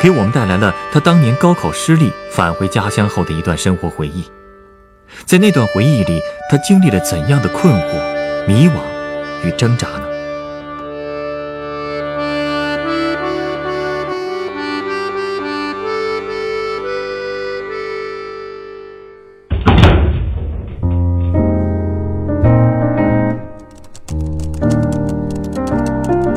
[0.00, 4.24] 给我们带来了他当年高考失利返回家乡后的一段生活回忆。
[5.24, 8.72] 在那段回忆里，他经历了怎样的困惑、迷惘
[9.44, 10.02] 与挣扎呢？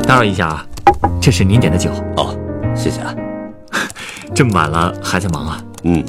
[0.04, 0.66] 打扰一下啊，
[1.20, 1.90] 这是您点的酒。
[2.16, 2.36] 哦，
[2.74, 3.14] 谢谢啊。
[4.34, 5.64] 这么晚了还在忙啊？
[5.84, 6.04] 嗯，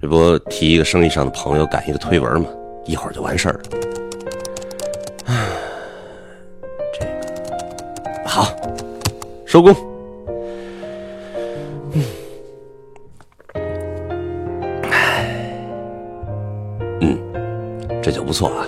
[0.00, 2.48] 这不提一个生意上的朋友赶一个推文嘛？
[2.84, 3.60] 一会儿就完事儿了。
[5.26, 5.46] 唉，
[6.92, 8.48] 这个好，
[9.46, 9.72] 收工。
[11.92, 12.04] 嗯，
[14.90, 15.24] 唉，
[17.00, 17.18] 嗯，
[18.02, 18.66] 这酒不错啊。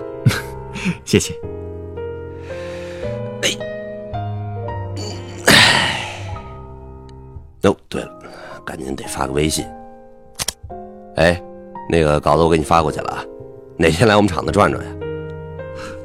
[1.04, 1.34] 谢谢。
[3.42, 3.50] 哎，
[7.62, 8.13] 哦，对了，
[8.64, 9.64] 赶紧得发个微信。
[11.16, 11.40] 哎，
[11.88, 13.24] 那个稿子我给你发过去了啊，
[13.76, 14.90] 哪天来我们厂子转转呀？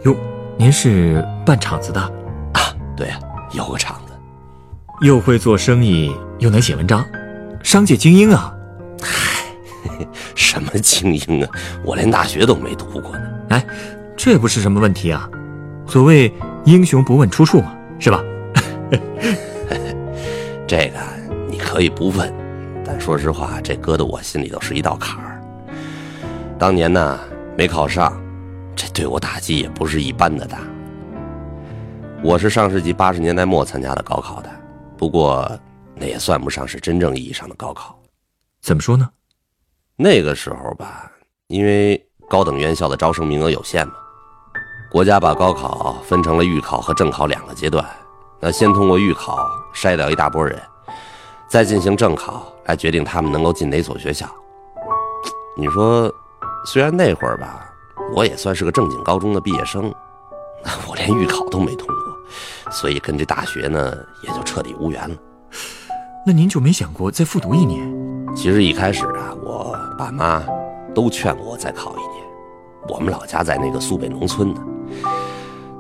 [0.04, 0.16] 哟，
[0.58, 2.00] 您是办厂子的？
[2.54, 3.20] 啊，对呀，
[3.54, 4.14] 有个厂子，
[5.02, 7.06] 又会做生意，又能写文章，
[7.64, 8.54] 商界精英啊！
[9.02, 9.44] 嗨，
[10.36, 11.50] 什么精英啊？
[11.84, 13.22] 我连大学都没读过呢。
[13.50, 13.66] 哎，
[14.16, 15.30] 这不是什么问题啊。
[15.88, 16.32] 所谓
[16.66, 18.24] 英雄不问出处嘛，是吧？
[20.68, 21.00] 这个
[21.48, 22.32] 你可以不问，
[22.92, 25.40] 但说实话，这搁到我心里头是一道坎儿。
[26.58, 27.20] 当年呢，
[27.56, 28.20] 没考上，
[28.76, 30.58] 这对我打击也不是一般的大。
[32.24, 34.50] 我是上世纪八十年代末参加的高考的，
[34.98, 35.48] 不过
[35.94, 37.96] 那也算不上是真正意义上的高考。
[38.60, 39.08] 怎么说呢？
[39.96, 41.12] 那个时候吧，
[41.46, 43.94] 因为高等院校的招生名额有限嘛，
[44.92, 47.86] 国家把高考分成了预考和正考两个阶段。
[48.40, 50.60] 那先通过预考筛掉一大波人，
[51.48, 54.28] 再进行正考来决定他们能够进哪所学校。
[55.58, 56.14] 你说，
[56.66, 57.68] 虽然那会儿吧，
[58.14, 59.92] 我也算是个正经高中的毕业生，
[60.88, 61.96] 我连预考都没通过，
[62.72, 65.16] 所以跟这大学呢也就彻底无缘了。
[66.28, 67.92] 那您就没想过再复读一年？
[68.36, 70.44] 其实一开始啊，我爸妈
[70.94, 72.24] 都劝过我再考一年。
[72.88, 74.62] 我们老家在那个苏北农村呢，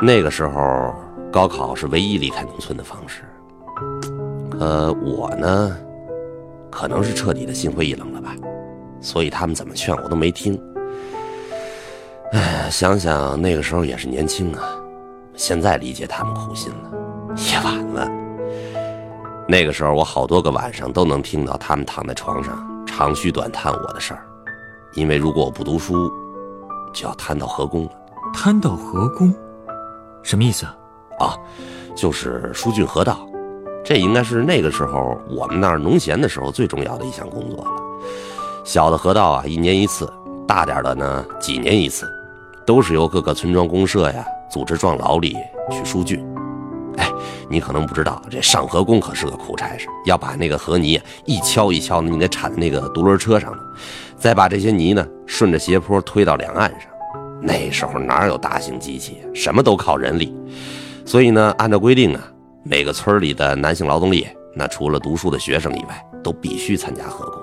[0.01, 0.93] 那个时候。
[1.31, 3.21] 高考是唯一离开农村的方式，
[4.59, 5.77] 呃我呢，
[6.71, 8.35] 可能是彻底的心灰意冷了吧，
[9.01, 10.59] 所以他们怎么劝我都没听。
[12.31, 14.75] 哎，想想那个时候也是年轻啊，
[15.35, 16.91] 现在理解他们苦心了，
[17.35, 18.07] 也晚了。
[19.47, 24.23] 那个时候我好多个晚上都能听到他们躺在床上长吁短叹我的事儿，
[24.93, 26.11] 因为如果我不读书，
[26.93, 27.91] 就要摊到河工了。
[28.31, 29.33] 摊到河工，
[30.21, 30.75] 什么意思啊？
[31.19, 31.37] 啊，
[31.95, 33.27] 就是疏浚河道，
[33.89, 37.71] 这应该是那个时候我们那儿农闲的时候最重要的一项工作了。
[38.63, 40.05] 小的河道啊，一年一次；
[40.47, 42.07] 大点的呢，几年一次，
[42.67, 45.35] 都是由各个村庄公社呀组织壮劳力
[45.71, 46.23] 去疏浚。
[46.97, 47.11] 哎，
[47.49, 53.51] 你可能不知道，这上河工可是个苦差事，要把那个河泥一锹一锹的，你得铲在那个独轮车上，
[54.15, 56.81] 再把这些泥呢顺着斜坡推到两岸上。
[57.41, 60.31] 那时候哪有大型机器，什么都靠人力。
[61.07, 62.21] 所以呢，按照规定啊，
[62.63, 67.41] 每个村里的男性劳动力，那除了读书的学生以外，都必须参加合工。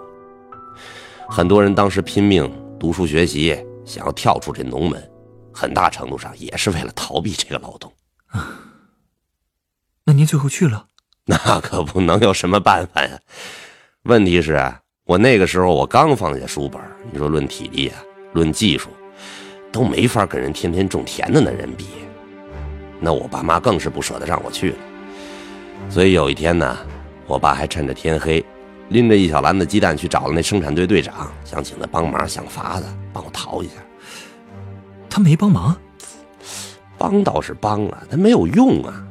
[1.28, 5.10] 很多人当时拼命读书学习，想要跳出这农门，
[5.52, 7.92] 很大程度上也是为了逃避这个劳动。
[10.04, 10.86] 那您最后去了？
[11.26, 13.18] 那可不能有什么办法呀。
[14.04, 14.72] 问题是，
[15.04, 16.80] 我那个时候我刚放下书本，
[17.10, 18.00] 你说论体力啊，
[18.34, 18.90] 论技术，
[19.72, 21.86] 都没法跟人天天种田的那人比。
[23.00, 24.76] 那我爸妈更是不舍得让我去了，
[25.88, 26.76] 所以有一天呢，
[27.26, 28.44] 我爸还趁着天黑，
[28.90, 33.74] 拎着一小篮子鸡蛋去找了那生产队队长，想请他帮忙，想法子帮我逃一下。
[35.08, 35.74] 他没帮忙，
[36.98, 39.02] 帮倒是帮了，他没有用啊，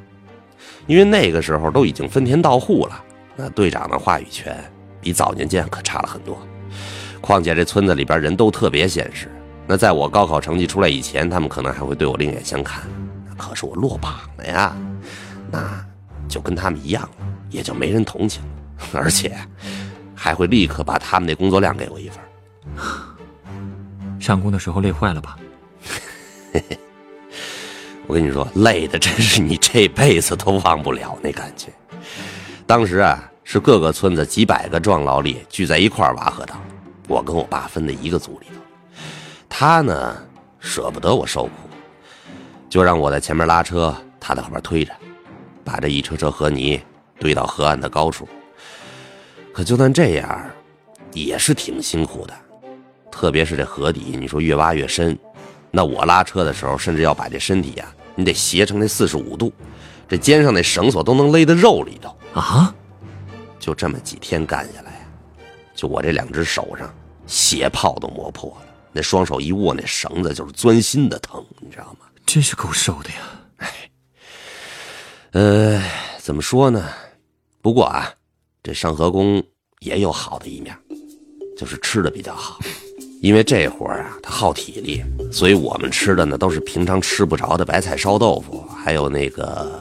[0.86, 3.04] 因为那个时候都已经分田到户了，
[3.36, 4.56] 那队长的话语权
[5.02, 6.38] 比早年间可差了很多。
[7.20, 9.28] 况且这村子里边人都特别现实，
[9.66, 12.84] 那在我高考成绩出来以前，他们可能还会对我另眼相看。
[13.36, 14.78] 可是我落榜了呀，
[15.52, 15.84] 那
[16.28, 18.50] 就跟他们一样了，也就没人同情了。
[18.94, 19.38] 而且
[20.14, 22.20] 还会立刻把他们那工作量给我一份。
[24.20, 25.38] 上工的时候累坏了吧？
[26.52, 26.78] 嘿 嘿
[28.08, 31.70] 我跟你说，累的真是你这辈子都忘不了那感觉。
[32.68, 36.56] 当时啊，是各个村子几百个壮劳力聚在一块挖河道，
[37.08, 38.62] 我跟我爸分在一个组里头。
[39.50, 40.16] 他呢，
[40.60, 41.52] 舍不得我受苦，
[42.70, 44.92] 就让我在前面拉车，他在后边推着，
[45.66, 46.80] 把这一车车河泥
[47.20, 48.26] 堆到河岸的高处。
[49.52, 50.50] 可就算这样，
[51.12, 52.34] 也是挺辛苦的，
[53.12, 55.18] 特别是这河底，你说越挖越深。
[55.72, 57.86] 那我拉车的时候，甚至要把这身体呀，
[58.16, 59.52] 你得斜成那四十五度，
[60.08, 62.74] 这肩上那绳索都能勒到肉里头啊！
[63.60, 65.06] 就这么几天干下来，
[65.74, 66.94] 就我这两只手上
[67.26, 72.06] 血泡都磨破了，那双手一握那绳子就是钻心的疼，你知道吗？
[72.26, 73.16] 真是够受的呀！
[75.36, 75.82] 呃，
[76.18, 76.86] 怎么说呢？
[77.62, 78.10] 不过啊，
[78.64, 79.44] 这上河工
[79.82, 80.74] 也有好的一面，
[81.58, 82.58] 就是吃的比较好。
[83.22, 85.04] 因为这活啊，它耗体力，
[85.34, 89.78] 所以我们吃的呢都是平常吃不着的白菜烧豆腐，还有那个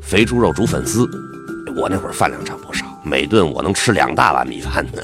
[0.00, 1.06] 肥猪肉煮粉丝。
[1.76, 5.02] 我那会儿饭量长不少，每顿我能吃两大碗米饭呢。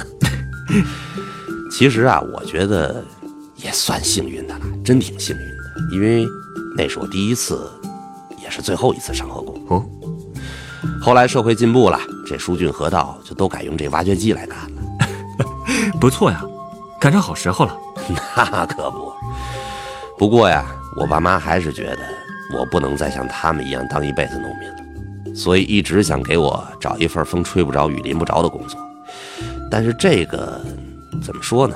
[1.71, 3.05] 其实啊，我觉得
[3.57, 6.27] 也算幸运的了，真挺幸运的，因为
[6.79, 7.71] 那是我第一次，
[8.43, 9.52] 也是最后一次上河工。
[10.83, 14.83] 哦，后来社会进步了，这疏浚河道就都改用这挖掘机来干了。
[16.01, 16.45] 不错呀。
[17.01, 17.77] 赶上好时候了，
[18.37, 19.13] 那可不。
[20.17, 20.65] 不过呀，
[20.97, 21.99] 我爸妈还是觉得
[22.57, 28.79] 我不能再像他们一样当一辈子农民了，所以一直想给我找一份风吹不着、雨淋不着的工作。
[29.69, 30.61] 但是这个
[31.21, 31.75] 怎么说呢？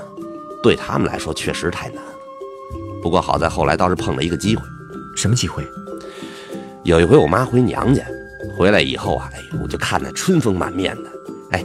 [0.63, 2.13] 对他们来说确实太难了。
[3.03, 4.63] 不过好在后来倒是碰了一个机会。
[5.17, 5.67] 什么机会？
[6.85, 8.05] 有一回我妈回娘家，
[8.57, 11.11] 回来以后啊，哎，我就看她春风满面的，
[11.53, 11.65] 哎，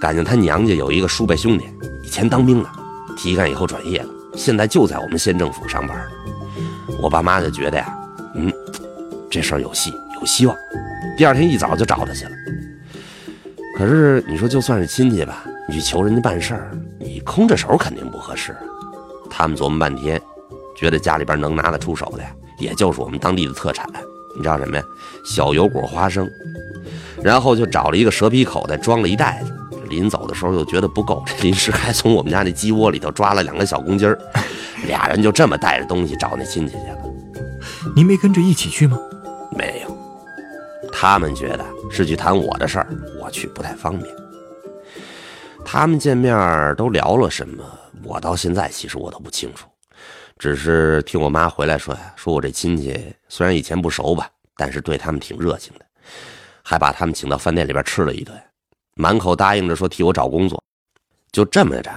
[0.00, 1.64] 感情她娘家有一个叔辈兄弟，
[2.02, 2.68] 以前当兵的。
[3.16, 6.06] 提干以后转业了，现在就在我们县政府上班。
[7.00, 7.98] 我爸妈就觉得呀，
[8.34, 8.52] 嗯，
[9.30, 9.90] 这事儿有戏，
[10.20, 10.54] 有希望。
[11.16, 12.32] 第二天一早就找他去了。
[13.78, 16.70] 可是你说就算是亲戚吧，你去求人家办事儿，
[17.00, 18.54] 你空着手肯定不合适。
[19.30, 20.20] 他们琢磨半天，
[20.76, 22.22] 觉得家里边能拿得出手的，
[22.58, 23.88] 也就是我们当地的特产，
[24.36, 24.82] 你知道什么呀？
[25.24, 26.30] 小油果花生。
[27.22, 29.52] 然后就找了一个蛇皮口袋，装了一袋子。
[29.88, 34.18] 临走的时候又觉得不够，这 临时还从我们家那鸡窝里头抓了两个小公鸡儿，
[34.86, 36.98] 俩人就这么带着东西找那亲戚去了。
[37.94, 38.98] 您没跟着一起去吗？
[39.56, 39.96] 没有，
[40.92, 42.86] 他们觉得是去谈我的事儿，
[43.20, 44.14] 我去不太方便。
[45.64, 47.64] 他们见面都聊了什么，
[48.04, 49.66] 我到现在其实我都不清楚，
[50.38, 52.98] 只是听我妈回来说呀，说我这亲戚
[53.28, 55.84] 虽然以前不熟吧，但是对他们挺热情的，
[56.62, 58.38] 还把他们请到饭店里边吃了一顿。
[58.94, 60.62] 满口答应着说替我找工作，
[61.32, 61.90] 就这么着，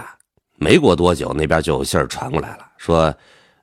[0.56, 3.14] 没过多久，那边就有信儿传过来了，说，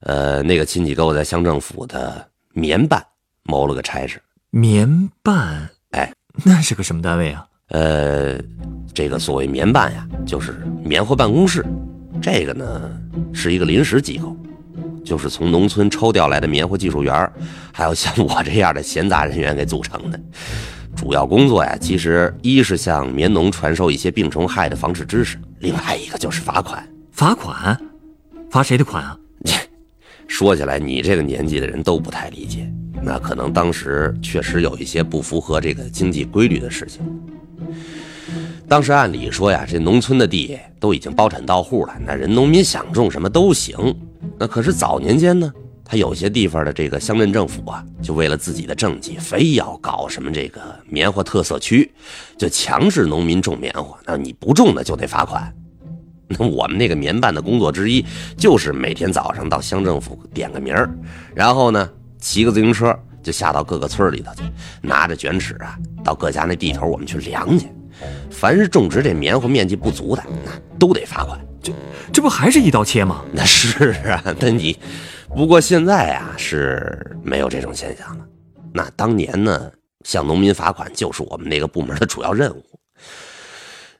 [0.02, 3.06] 呃，那个亲戚给我在乡政府的棉办
[3.44, 4.22] 谋了个差事。
[4.50, 6.12] 棉办，哎，
[6.44, 7.48] 那是个什么单位啊？
[7.70, 8.40] 呃，
[8.94, 10.54] 这个所谓棉办呀，就是
[10.84, 11.66] 棉花办公室。
[12.22, 13.00] 这个呢，
[13.34, 14.36] 是一个临时机构，
[15.08, 17.32] 就是从农村抽调来的棉花技术员，
[17.72, 20.20] 还有像我这样的闲杂人员给组成的。
[20.98, 26.86] 主要工作呀，其实一是向棉农传授一些病虫害的防治知识，另外一个就是罚款。
[27.14, 27.80] 罚款？
[28.52, 29.18] 罚谁的款啊？
[30.28, 32.70] 说起来，你这个年纪的人都不太理解。
[33.02, 37.02] 那可能当时确实有一些不符合这个经济规律的事情。
[38.68, 43.96] 当时按理说呀，这农村的地都已经包产到户了，那人农民想种什么都行。
[44.40, 45.52] 那可是早年间呢？
[45.90, 51.90] 他有些地方的这个乡镇政府啊，就为了自己的政绩，非要搞什么这个棉花特色区，
[52.38, 53.98] 就强制农民种棉花。
[54.06, 55.50] 那你不种的就得罚款。
[56.28, 58.06] 那我们那个棉办的工作之一，
[58.38, 60.76] 就是每天早上到乡政府点个名，
[61.34, 61.90] 然后呢
[62.20, 64.42] 骑个自行车就下到各个村里头去，
[64.82, 67.70] 拿着卷尺啊，到各家那地头我们去量去。
[68.30, 71.40] 凡是种植这棉花面积不足的，那都得罚款。
[71.62, 71.74] 这
[72.14, 73.24] 这不还是一刀切吗？
[73.32, 74.78] 那是啊，那你。
[75.36, 78.26] 不过现在啊是没有这种现象了。
[78.74, 79.70] 那当年呢，
[80.06, 82.64] 向农民罚款就是我们那个部门的主要任务。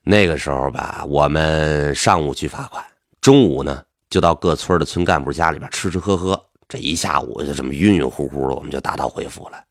[0.04, 2.84] 那个时候吧，我们上午去罚款，
[3.20, 9.62] 中午呢就到各村的村干部家里边吃吃喝喝，这一下午就这么晕晕乎乎的，我们就打道回府了。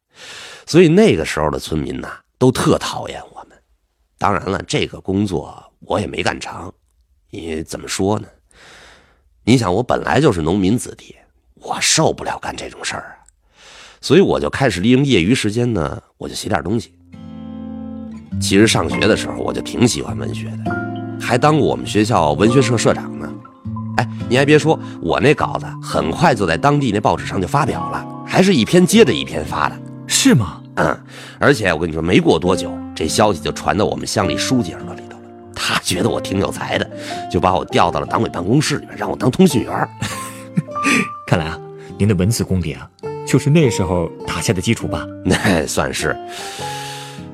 [0.67, 3.36] 所以那个时候的村民呐，都特讨厌我们。
[4.19, 6.73] 当然了，这个工作我也没干长，
[7.31, 8.29] 因为怎么说呢？
[9.45, 11.15] 你想，我本来就是农民子弟。
[11.55, 13.27] 我受不了干这种事儿啊，
[14.01, 16.93] 所以我就开始利用业余时间呢，我就写点东西。
[18.41, 23.29] 其实上学的时候我就挺喜欢文学的，还当过我们学校文学社社长呢。
[23.97, 29.77] 哎，你还别说，我那稿子很快就在当地那报纸上就发表了，还是一篇接着一篇发的。
[30.07, 30.63] 是吗？
[30.77, 31.01] 嗯，
[31.41, 35.25] 而且我跟你说，没过多久，这消息就传到我们乡里书记耳朵里头了。
[35.55, 36.91] 他觉得我挺有才的，
[37.31, 39.89] 就把我调到了党委办公室里面，让我当通讯员。
[41.29, 41.59] 看来啊，
[41.99, 42.89] 您的文字功底啊，
[43.27, 45.07] 就是那时候打下的基础吧？
[45.23, 46.17] 那算是。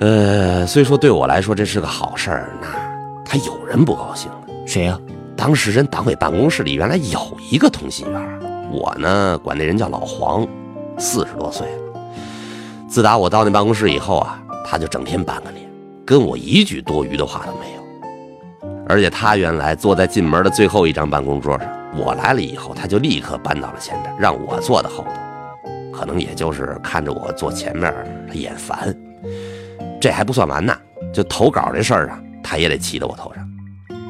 [0.00, 2.66] 呃，虽说对我来说这是个好事儿，那
[3.24, 4.42] 他有人不高兴了。
[4.66, 4.98] 谁呀？
[5.36, 8.40] 当时人党委办公室里原来有一个通信员，
[8.70, 10.46] 我呢管那人叫老黄，
[10.98, 11.82] 四十多岁了。
[12.88, 15.68] 自打我到那办公室以后啊，他就整天板个脸，
[16.04, 17.82] 跟我一句多余的话都没有。
[18.88, 25.10] 而且他原来坐在进门的最后一张办公桌上，我来了以后，他就立刻搬到了前边，让我坐在后头。
[25.92, 27.94] 可能也就是看着我坐前面，
[28.26, 28.94] 他眼烦。
[30.00, 30.76] 这还不算完呢，
[31.12, 33.48] 就投稿这事儿啊，他也得骑到我头上。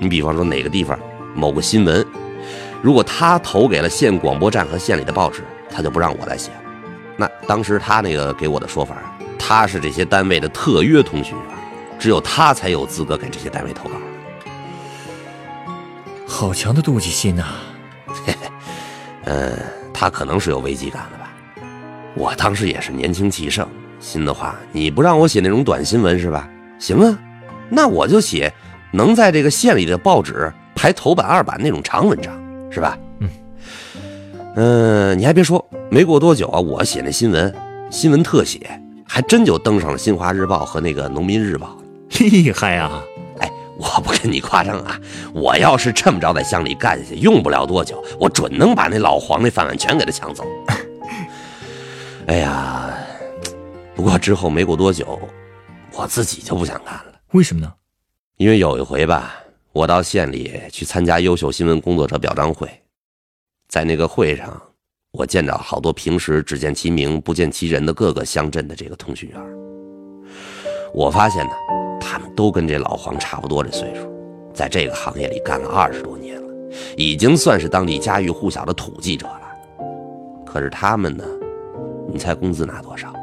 [0.00, 0.98] 你比方说哪个地方
[1.34, 2.04] 某个新闻，
[2.80, 6.56] 如果他投给了县广播站和县里的报纸，他就不让我来写了。
[7.16, 8.96] 那当时他那个给我的说法，
[9.54, 11.46] 他是这些单位的特约通讯员，
[11.98, 13.96] 只有他才有资格给这些单位投稿。
[16.26, 17.44] 好强的妒忌心呐！
[18.24, 18.48] 嘿嘿，
[19.24, 19.52] 嗯，
[19.92, 21.30] 他可能是有危机感了吧？
[22.14, 23.68] 我当时也是年轻气盛，
[24.00, 26.48] 心的话，你不让我写那种短新闻是吧？
[26.78, 27.18] 行啊，
[27.68, 28.50] 那我就写
[28.90, 32.32] 能在这个县里的报纸排头版、二版那种长文章，
[32.70, 32.96] 是吧？
[33.18, 33.28] 嗯，
[34.56, 37.54] 嗯，你还别说，没过多久啊，我写那新闻，
[37.90, 38.81] 新闻特写，
[39.14, 41.76] 还真就登上了《新华日报》和那个《农民日报》，
[42.30, 43.04] 厉害啊！
[43.76, 44.98] 我不跟你夸张啊！
[45.34, 50.46] 我要是这么着在乡里干下去，用不了多久，我准能把那老黄那饭碗全给他抢走。
[52.24, 52.90] 哎呀，
[53.94, 55.20] 不过之后没过多久，
[55.92, 57.12] 我自己就不想干了。
[57.32, 57.70] 为什么呢？
[58.38, 59.34] 因为有一回吧，
[59.72, 62.66] 我到县里去参加优秀新闻工作者表彰会，
[63.68, 64.62] 在那个会上，
[65.12, 69.38] 我见着好多平时只见其名不见其人的各个乡镇的这个通讯员。
[70.94, 71.52] 我发现呢。
[72.04, 74.00] 他们都跟这老黄差不多这岁数，
[74.52, 76.48] 在这个行业里干了二十多年了，
[76.96, 79.40] 已经算是当地家喻户晓的土记者了。
[80.44, 81.24] 可是他们呢，
[82.12, 83.14] 你猜工资拿多少？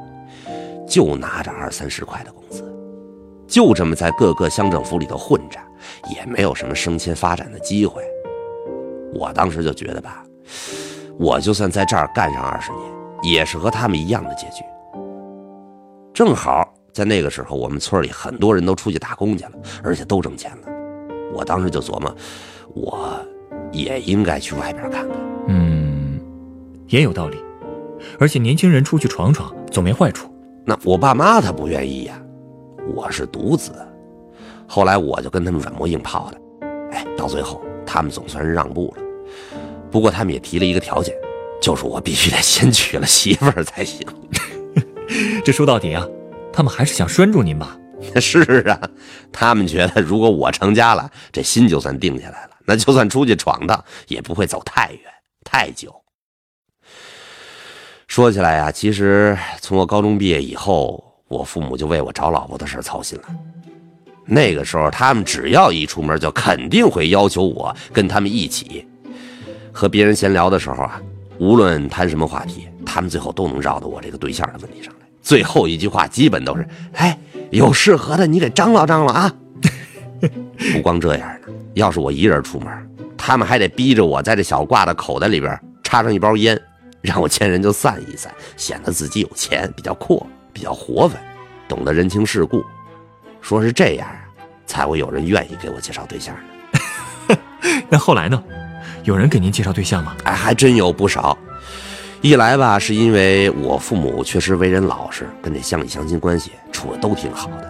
[0.87, 2.63] 就拿着二三十块的工资，
[3.47, 5.59] 就这么在各个乡政府里头混着，
[6.15, 8.01] 也没有什么升迁发展的机会。
[9.13, 10.25] 我当时就觉得吧，
[11.19, 12.81] 我就算在这儿干上二十年，
[13.21, 14.63] 也是和他们一样的结局。
[16.13, 16.73] 正好。
[16.91, 19.51] 在那个时候，我们村里很多人都出去打工去了，
[19.83, 20.67] 而且都挣钱了。
[21.31, 22.13] 我当时就琢磨，
[22.73, 23.11] 我
[23.71, 25.17] 也应该去外边看看。
[25.47, 26.19] 嗯，
[26.87, 27.37] 也有道理。
[28.19, 30.29] 而且年轻人出去闯闯总没坏处。
[30.65, 32.19] 那我爸妈他不愿意呀，
[32.95, 33.71] 我是独子。
[34.67, 39.03] 后来我就跟他们软磨硬泡的，哎，到最后他们总算是让步了。
[39.91, 41.15] 不过他们也提了一个条件，
[41.61, 44.05] 就是我必须得先娶了媳妇儿才行。
[45.43, 46.05] 这说到底啊。
[46.51, 47.77] 他们还是想拴住您吧？
[48.19, 48.77] 是啊，
[49.31, 55.01] 他们觉得如果我成家了，这心就算定下来了，那就算出去闯荡也不会走太远
[55.45, 55.95] 太久。
[58.07, 63.25] 说起来呀，其实从我高中毕业以后，我父母就为我找老婆的事操心了。
[64.25, 68.85] 那个时候，他们只要一出门，就肯定会要求我跟他们一起。
[69.79, 71.01] 和别人闲聊的时候啊，
[71.37, 75.07] 无论谈什么话题，他们最后都能绕到我这个对象的问题上来。
[75.21, 77.17] 最后一句话基本都是：“哎，
[77.49, 79.33] 有适合的你给张罗张罗啊！”
[80.73, 82.67] 不光这样呢，要是我一人出门，
[83.17, 86.61] 他们还得逼着我在这小挂的口袋里边插上一包烟，
[86.99, 91.17] 让我见人就散一散，显得自己有钱，比较阔，比较活泛，
[91.69, 92.61] 懂得人情世故。
[93.39, 94.27] 说是这样啊，
[94.67, 97.37] 才会有人愿意给我介绍对象呢。
[97.87, 98.43] 那后来呢？
[99.09, 100.15] 有人给您介绍对象吗？
[100.23, 101.35] 哎，还真有不少。
[102.21, 107.67] 一来吧，是因为我父母确实为人老实，跟这乡里乡亲关系处的都挺好的；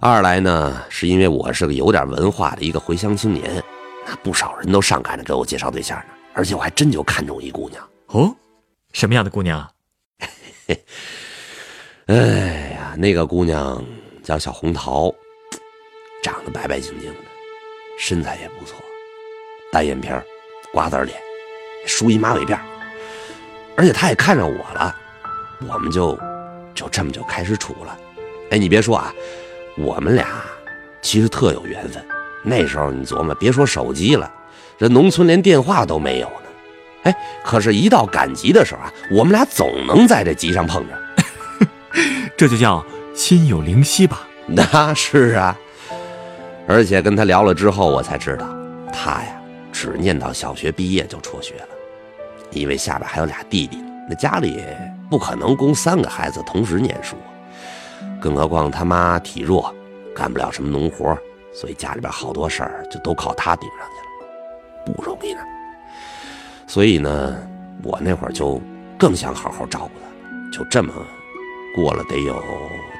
[0.00, 3.62] 二来呢，是因为我是个有点文化的一个回乡青年，
[4.04, 6.06] 那不少人都上赶着给我介绍对象呢。
[6.34, 8.34] 而且我还真就看中一姑娘哦，
[8.92, 9.70] 什么样的姑娘？
[12.06, 13.80] 哎呀，那个姑娘
[14.24, 15.14] 叫小红桃，
[16.24, 17.18] 长得白白净净的，
[18.00, 18.76] 身材也不错，
[19.70, 20.08] 单眼皮
[20.72, 21.18] 瓜子脸，
[21.86, 22.58] 梳一马尾辫。
[23.76, 24.94] 而且他也看上我了，
[25.66, 26.18] 我们就
[26.74, 27.96] 就这么就开始处了。
[28.50, 29.12] 哎，你别说啊，
[29.78, 30.26] 我们俩
[31.00, 32.04] 其实特有缘分。
[32.42, 34.30] 那时候你琢磨，别说手机了，
[34.78, 36.34] 这农村连电话都没有呢。
[37.04, 41.66] 哎，可是，一到赶集的时候啊，我们俩总能在这集上碰着。
[42.36, 42.84] 这就叫
[43.14, 44.26] 心有灵犀吧？
[44.46, 45.56] 那是啊，
[46.66, 48.46] 而且跟他聊了之后，我才知道，
[48.92, 49.39] 他呀
[49.80, 51.68] 只念到小学毕业就辍学了，
[52.50, 54.62] 因为下边还有俩弟弟，那家里
[55.08, 57.16] 不可能供三个孩子同时念书，
[58.20, 59.74] 更何况他妈体弱，
[60.14, 61.16] 干不了什么农活，
[61.50, 65.40] 所以家里边好多事儿就都靠他顶上去了，不容易呢。
[66.66, 67.34] 所以呢，
[67.82, 68.60] 我那会儿就
[68.98, 70.92] 更想好好照顾他，就这么
[71.74, 72.44] 过了得有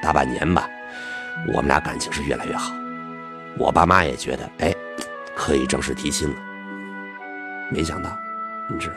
[0.03, 0.67] 大半年吧。
[1.49, 2.73] 我们俩感情是越来越好，
[3.59, 4.75] 我爸妈也觉得，哎，
[5.37, 6.37] 可以正式提亲了。
[7.71, 8.19] 没想到，
[8.69, 8.95] 你知道，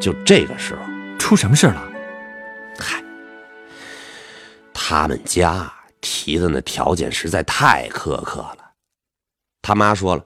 [0.00, 0.82] 就这个时候
[1.18, 1.88] 出什么事了？
[2.78, 3.02] 嗨，
[4.74, 8.72] 他们家提的那条件实在太苛刻了。
[9.62, 10.24] 他妈说了，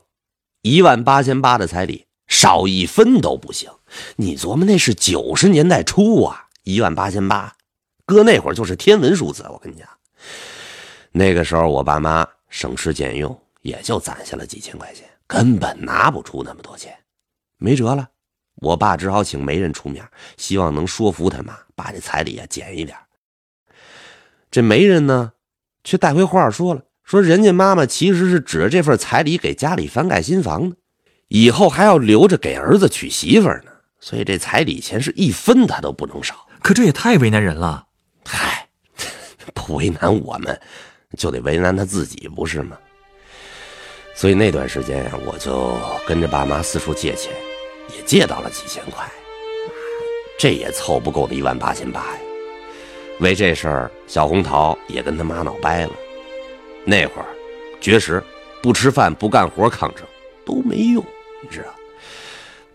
[0.63, 3.71] 一万八千八的彩礼，少一分都不行。
[4.17, 7.55] 你琢磨，那是九十年代初啊，一万八千八，
[8.07, 9.45] 搁那会儿就是天文数字。
[9.51, 9.87] 我跟你讲。
[11.11, 16.97] 那个时候，我爸妈省吃俭用，也就攒下了几千块钱，根本拿不出那么多钱，
[17.63, 18.09] 没辙了。
[18.57, 20.05] 我爸只好请媒人出面，
[20.37, 22.97] 希望能说服他妈把这彩礼啊减一点。
[24.51, 25.33] 这媒人呢，
[25.83, 30.75] 却带回话说了，说人家妈妈其实是指着这份彩礼给家里翻盖新房呢，
[31.29, 36.47] 以后还要留着给儿子娶媳妇呢，所以这彩礼钱是一分他都不能少。
[36.61, 37.87] 可这也太为难人了。
[38.25, 38.69] 嗨，
[39.55, 40.61] 不为难我们。
[41.19, 42.79] 就得为难他自己，不是吗？
[44.15, 45.77] 所以那段时间呀，我就
[46.07, 47.31] 跟着爸妈四处借钱，
[47.97, 49.05] 也借到了几千块，
[50.39, 52.19] 这也凑不够的一万八千八呀。
[53.21, 55.93] 为这事儿，小红桃也跟他妈闹掰了。
[56.85, 57.27] 那会儿，
[57.81, 58.23] 绝食、
[58.63, 60.05] 不吃饭、不干活抗争
[60.45, 61.05] 都没用，
[61.41, 61.69] 你知道。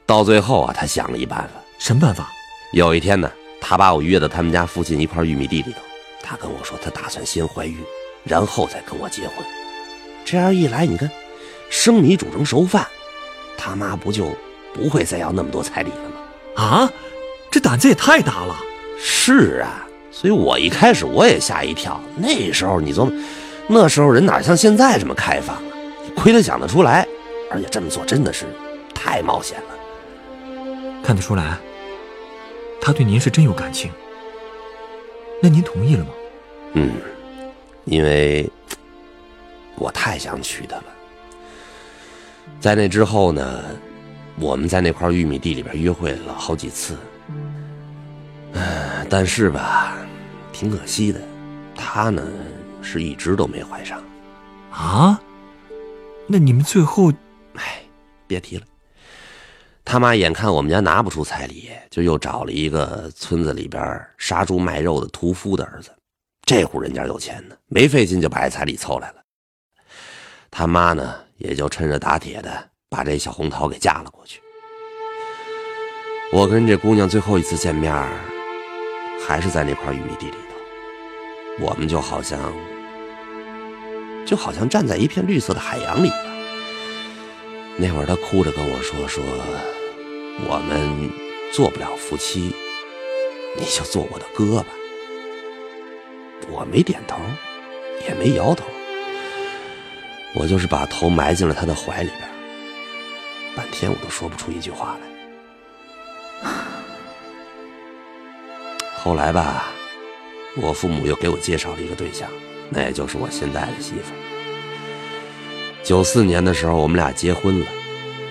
[0.06, 2.30] 到最后啊，他想了一办法，什么办法？
[2.74, 5.80] 有一天呢，他把我约到他们家附近一块玉米地里头，
[6.22, 7.78] 他跟我说，他打算先怀孕。
[8.24, 9.38] 然后再跟我结婚，
[10.26, 11.10] 这样一来，你看，
[11.70, 12.86] 生米煮成熟饭，
[13.58, 14.26] 他妈不就
[14.78, 16.64] 不会再要那么多彩礼了吗？
[16.64, 16.92] 啊，
[17.52, 18.56] 这胆子也太大了！
[19.00, 22.00] 是啊，所以我一开始我也吓一跳。
[22.16, 23.14] 那时候你琢磨，
[23.68, 25.64] 那时候人哪像现在这么开放啊？
[26.16, 27.08] 亏他想得出来，
[27.52, 28.46] 而且这么做真的是
[28.94, 31.04] 太冒险了。
[31.04, 31.58] 看得出来，
[32.80, 33.92] 他对您是真有感情。
[35.42, 36.12] 那您同意了吗？
[36.74, 36.92] 嗯。
[37.86, 38.50] 因为
[39.76, 40.84] 我太想娶她了，
[42.60, 43.64] 在那之后呢，
[44.40, 46.96] 我们在那块玉米地里边约会了好几次，
[49.10, 49.98] 但是吧，
[50.54, 51.20] 挺可惜的，
[51.76, 52.24] 她呢
[52.82, 54.02] 是一直都没怀上。
[54.72, 55.20] 啊？
[56.28, 57.12] 那你们最后……
[57.56, 57.82] 哎，
[58.28, 58.66] 别提了。
[59.84, 65.90] 他妈眼看我们家拿不出彩礼，就又找了一个村子里边杀猪卖肉的屠夫的儿子。
[66.44, 69.16] 这户人家有钱呢，没费劲就把这彩礼凑来了。
[70.52, 74.42] 他妈呢，也就趁热打铁的把这小红桃给嫁了过去。
[76.32, 77.94] 我跟这姑娘最后一次见面，
[79.26, 81.66] 还是在那块玉米地里头。
[81.66, 82.40] 我们就好像，
[84.26, 86.28] 就好像站在一片绿色的海洋里边。
[87.78, 89.24] 那会儿她哭着跟我说：“说
[90.48, 91.10] 我们
[91.52, 92.54] 做不了夫妻，
[93.58, 94.68] 你就做我的哥吧。”
[96.50, 97.18] 我没点头，
[98.08, 98.66] 也没摇头，
[100.36, 102.27] 我就是把头埋进了他的怀里边，
[103.58, 104.96] 半天我都说不出一句话
[106.44, 106.50] 来。
[108.96, 109.66] 后来吧，
[110.56, 112.30] 我父母又给我介绍了一个对象，
[112.70, 114.14] 那也就是我现在的媳妇。
[115.84, 117.66] 九四年的时候，我们俩结婚了，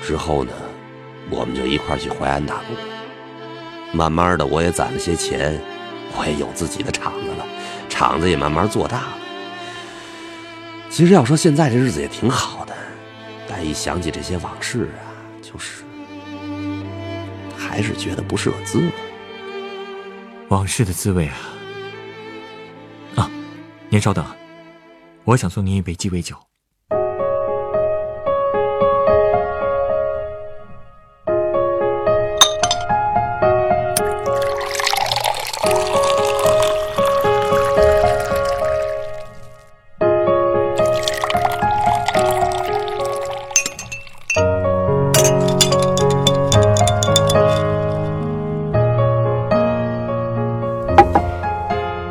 [0.00, 0.52] 之后呢，
[1.28, 2.76] 我们就一块去淮安打工。
[3.92, 5.60] 慢慢的，我也攒了些钱，
[6.16, 7.44] 我也有自己的厂子了。
[7.88, 9.18] 厂子也慢慢做大了。
[10.90, 12.74] 其实要说现在这日子也挺好的，
[13.48, 15.05] 但一想起这些往事啊，
[15.58, 15.84] 是
[17.56, 18.90] 还是觉得不是个滋味。
[20.48, 21.36] 往事的滋味啊！
[23.16, 23.30] 啊，
[23.88, 24.24] 您稍等，
[25.24, 26.36] 我想送您一杯鸡尾酒。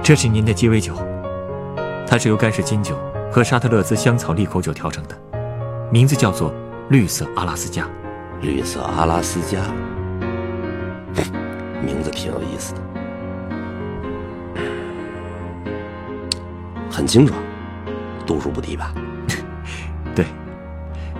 [0.06, 0.94] 这是您的鸡尾酒，
[2.08, 2.96] 它是由干式金酒
[3.32, 5.20] 和沙特勒兹香草利口酒调成的，
[5.92, 6.54] 名字叫做
[6.92, 7.90] 绿色阿拉斯加。
[8.40, 9.64] 绿色阿拉斯加，
[11.84, 12.82] 名字挺有意思的，
[16.92, 17.40] 很清爽，
[18.28, 18.94] 度数不低吧？
[20.14, 20.28] 对，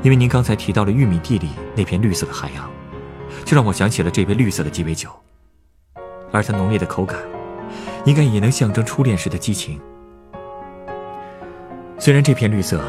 [0.04, 2.70] 因为您刚才提到了玉米地里那片绿色的海洋，
[3.44, 5.10] 就让我想起了这杯绿色的鸡尾酒，
[6.32, 7.18] 而它浓烈的口感，
[8.06, 9.80] 应该也能象征初恋时的激情。
[11.98, 12.80] 虽然这片绿色，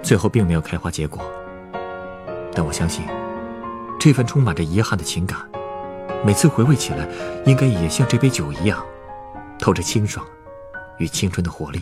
[0.00, 1.22] 最后并没有开花结果，
[2.52, 3.04] 但我相信，
[3.98, 5.38] 这份充满着遗憾的情感，
[6.24, 7.08] 每次回味起来，
[7.44, 8.84] 应该也像这杯酒一样，
[9.58, 10.24] 透着清爽
[10.98, 11.80] 与青春的活力，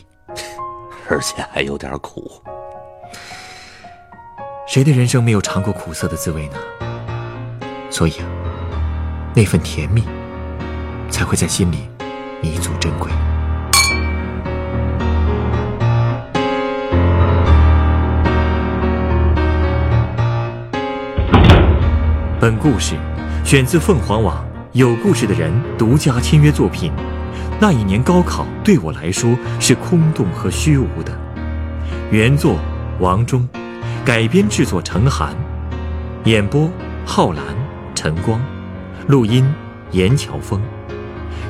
[1.10, 2.42] 而且还有点苦。
[4.66, 6.56] 谁的人生没有尝过苦涩的滋味呢？
[7.90, 8.26] 所以啊，
[9.34, 10.02] 那份甜蜜，
[11.10, 11.90] 才会在心里
[12.42, 13.08] 弥足珍贵。
[22.40, 22.96] 本故事
[23.44, 26.90] 选自凤凰网有故事的人独家签约作品。
[27.60, 31.16] 那一年高考对我来说是空洞和虚无的。
[32.10, 32.56] 原作
[32.98, 33.48] 王忠，
[34.04, 35.32] 改编制作陈寒，
[36.24, 36.68] 演播
[37.06, 37.40] 浩然、
[37.94, 38.40] 陈光，
[39.06, 39.48] 录音
[39.92, 40.60] 严乔峰。